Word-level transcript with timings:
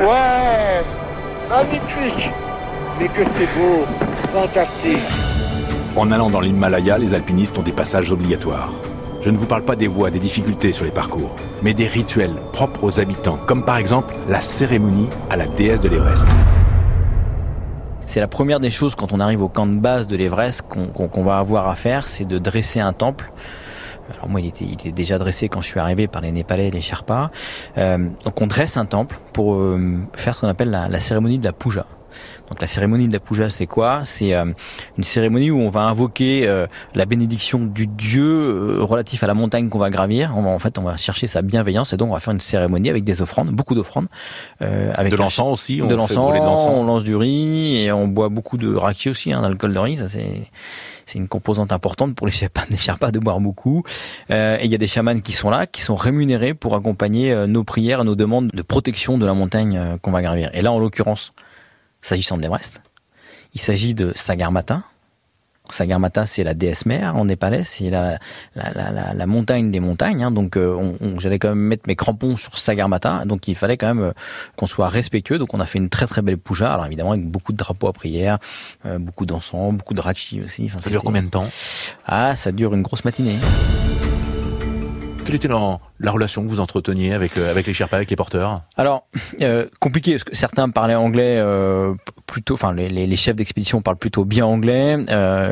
Ouais, 0.00 0.82
magnifique. 1.50 2.30
Mais 2.98 3.08
que 3.08 3.22
c'est 3.22 3.48
beau, 3.54 3.84
fantastique. 4.32 4.96
En 5.94 6.10
allant 6.10 6.30
dans 6.30 6.40
l'Himalaya, 6.40 6.96
les 6.96 7.14
alpinistes 7.14 7.58
ont 7.58 7.62
des 7.62 7.72
passages 7.72 8.10
obligatoires. 8.10 8.70
Je 9.20 9.28
ne 9.28 9.36
vous 9.36 9.44
parle 9.44 9.62
pas 9.62 9.76
des 9.76 9.88
voies, 9.88 10.10
des 10.10 10.18
difficultés 10.18 10.72
sur 10.72 10.86
les 10.86 10.90
parcours, 10.90 11.36
mais 11.62 11.74
des 11.74 11.86
rituels 11.86 12.34
propres 12.52 12.84
aux 12.84 12.98
habitants, 12.98 13.38
comme 13.44 13.62
par 13.62 13.76
exemple 13.76 14.14
la 14.26 14.40
cérémonie 14.40 15.10
à 15.28 15.36
la 15.36 15.46
déesse 15.46 15.82
de 15.82 15.90
l'Everest. 15.90 16.28
C'est 18.06 18.20
la 18.20 18.28
première 18.28 18.58
des 18.58 18.70
choses 18.70 18.94
quand 18.94 19.12
on 19.12 19.20
arrive 19.20 19.42
au 19.42 19.48
camp 19.50 19.66
de 19.66 19.76
base 19.76 20.08
de 20.08 20.16
l'Everest 20.16 20.62
qu'on 20.62 21.22
va 21.22 21.36
avoir 21.36 21.68
à 21.68 21.74
faire, 21.74 22.06
c'est 22.06 22.26
de 22.26 22.38
dresser 22.38 22.80
un 22.80 22.94
temple. 22.94 23.30
Alors 24.10 24.28
moi, 24.28 24.40
il 24.40 24.48
était, 24.48 24.92
déjà 24.92 25.18
dressé 25.18 25.48
quand 25.48 25.60
je 25.60 25.68
suis 25.68 25.80
arrivé 25.80 26.08
par 26.08 26.20
les 26.20 26.32
Népalais 26.32 26.68
et 26.68 26.70
les 26.70 26.80
Sherpas. 26.80 27.30
Euh, 27.78 27.98
donc 28.24 28.40
on 28.40 28.46
dresse 28.46 28.76
un 28.76 28.84
temple 28.84 29.18
pour 29.32 29.54
euh, 29.54 29.98
faire 30.14 30.34
ce 30.34 30.40
qu'on 30.40 30.48
appelle 30.48 30.70
la, 30.70 30.88
la 30.88 31.00
cérémonie 31.00 31.38
de 31.38 31.44
la 31.44 31.52
puja. 31.52 31.86
Donc 32.48 32.60
la 32.60 32.66
cérémonie 32.66 33.06
de 33.06 33.12
la 33.12 33.20
puja, 33.20 33.50
c'est 33.50 33.68
quoi? 33.68 34.00
C'est 34.02 34.34
euh, 34.34 34.44
une 34.98 35.04
cérémonie 35.04 35.52
où 35.52 35.60
on 35.60 35.68
va 35.68 35.82
invoquer 35.82 36.66
la 36.94 37.06
bénédiction 37.06 37.60
du 37.60 37.86
dieu 37.86 38.82
relatif 38.82 39.22
à 39.22 39.28
la 39.28 39.34
montagne 39.34 39.68
qu'on 39.68 39.78
va 39.78 39.90
gravir. 39.90 40.32
On 40.36 40.42
va, 40.42 40.50
en 40.50 40.58
fait, 40.58 40.76
on 40.78 40.82
va 40.82 40.96
chercher 40.96 41.28
sa 41.28 41.42
bienveillance 41.42 41.92
et 41.92 41.96
donc 41.96 42.10
on 42.10 42.14
va 42.14 42.18
faire 42.18 42.34
une 42.34 42.40
cérémonie 42.40 42.90
avec 42.90 43.04
des 43.04 43.22
offrandes, 43.22 43.50
beaucoup 43.50 43.76
d'offrandes, 43.76 44.08
avec 44.58 45.12
de 45.12 45.16
l'encens 45.16 45.52
aussi. 45.52 45.80
On 45.82 45.86
de 45.86 45.94
l'encens, 45.94 46.68
on 46.68 46.84
lance 46.84 47.04
du 47.04 47.14
riz 47.14 47.76
et 47.76 47.92
on 47.92 48.08
boit 48.08 48.28
beaucoup 48.28 48.56
de 48.56 48.74
raki 48.74 49.08
aussi, 49.08 49.32
hein, 49.32 49.42
d'alcool 49.42 49.72
de 49.72 49.78
riz. 49.78 49.96
Ça 49.98 50.08
c'est 50.08 50.50
c'est 51.10 51.18
une 51.18 51.28
composante 51.28 51.72
importante 51.72 52.14
pour 52.14 52.26
les 52.26 52.32
Sherpas, 52.32 52.64
les 52.70 52.76
Sherpas 52.76 53.10
de 53.10 53.18
boire 53.18 53.40
beaucoup. 53.40 53.82
et 54.30 54.60
il 54.62 54.70
y 54.70 54.74
a 54.74 54.78
des 54.78 54.86
chamans 54.86 55.20
qui 55.20 55.32
sont 55.32 55.50
là, 55.50 55.66
qui 55.66 55.82
sont 55.82 55.96
rémunérés 55.96 56.54
pour 56.54 56.74
accompagner 56.74 57.46
nos 57.46 57.64
prières, 57.64 58.04
nos 58.04 58.14
demandes 58.14 58.50
de 58.52 58.62
protection 58.62 59.18
de 59.18 59.26
la 59.26 59.34
montagne 59.34 59.98
qu'on 60.02 60.10
va 60.10 60.22
gravir. 60.22 60.50
Et 60.54 60.62
là, 60.62 60.72
en 60.72 60.78
l'occurrence, 60.78 61.32
S'agissant 62.02 62.36
de 62.36 62.42
l'Everest, 62.42 62.80
il 63.52 63.60
s'agit 63.60 63.94
de 63.94 64.12
Sagarmatha. 64.14 64.84
Sagarmatha, 65.74 66.26
c'est 66.26 66.44
la 66.44 66.54
déesse 66.54 66.86
mère 66.86 67.16
en 67.16 67.24
népalais, 67.24 67.64
c'est 67.64 67.90
la, 67.90 68.18
la, 68.54 69.26
montagne 69.26 69.70
des 69.70 69.80
montagnes. 69.80 70.24
Hein. 70.24 70.30
donc, 70.30 70.56
euh, 70.56 70.92
j'allais 71.18 71.38
quand 71.38 71.50
même 71.50 71.58
mettre 71.58 71.84
mes 71.86 71.96
crampons 71.96 72.36
sur 72.36 72.58
Sagarmatha. 72.58 73.24
Donc, 73.24 73.48
il 73.48 73.54
fallait 73.54 73.76
quand 73.76 73.88
même 73.88 74.02
euh, 74.02 74.12
qu'on 74.56 74.66
soit 74.66 74.88
respectueux. 74.88 75.38
Donc, 75.38 75.54
on 75.54 75.60
a 75.60 75.66
fait 75.66 75.78
une 75.78 75.88
très 75.88 76.06
très 76.06 76.22
belle 76.22 76.38
puja. 76.38 76.72
Alors, 76.72 76.86
évidemment, 76.86 77.12
avec 77.12 77.26
beaucoup 77.26 77.52
de 77.52 77.58
drapeaux 77.58 77.88
à 77.88 77.92
prière, 77.92 78.38
euh, 78.86 78.98
beaucoup 78.98 79.26
d'encens, 79.26 79.74
beaucoup 79.74 79.94
de 79.94 80.00
rachi 80.00 80.42
aussi. 80.42 80.70
ça 80.80 80.90
dure 80.90 81.02
combien 81.02 81.22
de 81.22 81.28
temps? 81.28 81.48
Ah, 82.06 82.36
ça 82.36 82.52
dure 82.52 82.74
une 82.74 82.82
grosse 82.82 83.04
matinée. 83.04 83.36
Quelle 85.24 85.36
était 85.36 85.48
la, 85.48 86.10
relation 86.10 86.42
que 86.42 86.48
vous 86.48 86.60
entreteniez 86.60 87.12
avec, 87.12 87.36
avec 87.36 87.66
les 87.66 87.72
Sherpas, 87.72 87.96
avec 87.96 88.10
les 88.10 88.16
porteurs? 88.16 88.62
Alors, 88.76 89.06
euh, 89.42 89.66
compliqué, 89.78 90.12
parce 90.12 90.24
que 90.24 90.34
certains 90.34 90.68
parlaient 90.70 90.96
anglais 90.96 91.36
euh, 91.38 91.94
plutôt, 92.30 92.54
enfin 92.54 92.72
les, 92.72 93.16
chefs 93.16 93.36
d'expédition 93.36 93.82
parlent 93.82 93.96
plutôt 93.96 94.24
bien 94.24 94.46
anglais, 94.46 94.96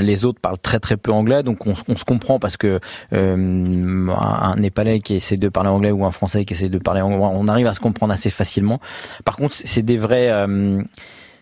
les 0.00 0.24
autres 0.24 0.40
parlent 0.40 0.58
très 0.58 0.80
très 0.80 0.96
peu 0.96 1.12
anglais, 1.12 1.42
donc 1.42 1.66
on, 1.66 1.74
se 1.74 2.04
comprend 2.04 2.38
parce 2.38 2.56
que 2.56 2.80
un, 3.12 4.08
un, 4.08 4.56
Népalais 4.56 5.00
qui 5.00 5.14
essaie 5.14 5.36
de 5.36 5.48
parler 5.48 5.70
anglais 5.70 5.90
ou 5.90 6.04
un 6.04 6.10
Français 6.10 6.44
qui 6.44 6.54
essaie 6.54 6.68
de 6.68 6.78
parler 6.78 7.00
anglais, 7.00 7.18
on 7.20 7.46
arrive 7.46 7.66
à 7.66 7.74
se 7.74 7.80
comprendre 7.80 8.12
assez 8.12 8.30
facilement. 8.30 8.80
Par 9.24 9.36
contre, 9.36 9.54
c'est 9.54 9.82
des 9.82 9.96
vrais 9.96 10.30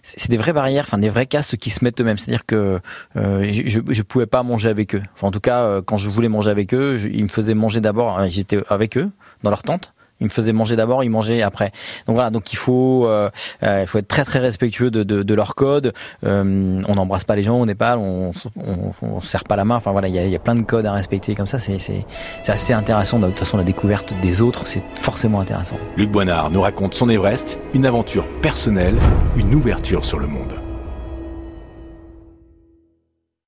c'est 0.03 0.31
des 0.31 0.37
vraies 0.37 0.53
barrières, 0.53 0.85
enfin 0.87 0.99
des 0.99 1.09
vrais 1.09 1.27
castes 1.27 1.57
qui 1.57 1.71
se 1.71 1.85
mettent 1.85 2.01
eux-mêmes. 2.01 2.19
C'est-à-dire 2.19 2.47
que 2.47 2.81
euh, 3.17 3.49
je, 3.51 3.81
je 3.89 4.03
pouvais 4.03 4.27
pas 4.27 4.43
manger 4.43 4.69
avec 4.69 4.95
eux. 4.95 5.03
En 5.21 5.31
tout 5.31 5.41
cas, 5.41 5.63
euh, 5.63 5.83
quand 5.83 5.97
je 5.97 6.09
voulais 6.09 6.29
manger 6.29 6.51
avec 6.51 6.75
eux, 6.75 6.99
ils 7.13 7.25
me 7.25 7.29
faisaient 7.29 7.55
manger 7.55 7.81
d'abord. 7.81 8.19
Euh, 8.19 8.27
j'étais 8.29 8.59
avec 8.69 8.97
eux 8.97 9.11
dans 9.43 9.51
leur 9.51 9.63
tente. 9.63 9.93
Il 10.21 10.25
me 10.25 10.31
faisait 10.31 10.53
manger 10.53 10.77
d'abord, 10.77 11.03
il 11.05 11.11
mangeait 11.11 11.43
après. 11.43 11.73
Donc 12.07 12.17
voilà, 12.17 12.31
donc 12.31 12.53
il 12.53 12.57
faut, 12.57 13.07
euh, 13.07 13.31
euh, 13.63 13.81
il 13.83 13.87
faut 13.87 13.99
être 13.99 14.09
très 14.09 14.25
très 14.25 14.39
respectueux 14.39 14.91
de, 14.91 15.03
de, 15.03 15.23
de 15.23 15.35
leur 15.35 15.55
code. 15.55 15.93
Euh, 16.25 16.81
on 16.87 16.95
n'embrasse 16.95 17.25
pas 17.25 17.37
les 17.37 17.43
gens 17.43 17.59
au 17.59 17.67
Népal, 17.67 17.99
on, 17.99 18.33
on 19.03 19.21
serre 19.21 19.45
pas 19.45 19.57
la 19.57 19.65
main. 19.65 19.77
Enfin 19.77 19.93
voilà, 19.93 20.09
il 20.09 20.15
y 20.15 20.19
a, 20.19 20.27
y 20.27 20.37
a, 20.37 20.39
plein 20.39 20.55
de 20.55 20.63
codes 20.63 20.87
à 20.87 20.93
respecter 20.93 21.35
comme 21.35 21.47
ça. 21.47 21.59
C'est 21.59 22.05
assez 22.49 22.73
intéressant. 22.73 23.19
De 23.19 23.27
toute 23.29 23.39
façon, 23.39 23.57
la 23.57 23.65
découverte 23.65 24.15
des 24.21 24.43
autres, 24.43 24.67
c'est 24.67 24.83
forcément 24.95 25.41
intéressant. 25.41 25.77
Luc 25.97 26.11
Boinard 26.11 26.51
nous 26.51 26.61
raconte 26.61 26.95
son 26.95 27.09
Everest, 27.09 27.59
une 27.75 27.87
aventure 27.87 28.29
personnelle, 28.41 28.97
une 29.37 29.55
ouverture 29.55 30.05
sur 30.05 30.19
le 30.19 30.27
monde. 30.27 30.70